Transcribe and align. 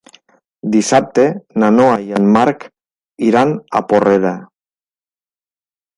Dissabte 0.75 1.25
na 1.63 1.69
Noa 1.75 1.99
i 2.07 2.17
en 2.21 2.25
Marc 2.37 2.67
iran 3.29 3.53
a 3.81 3.85
Porrera. 3.93 4.37